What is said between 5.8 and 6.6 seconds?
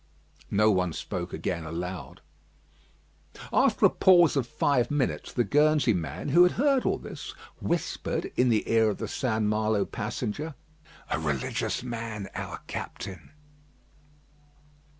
man, who had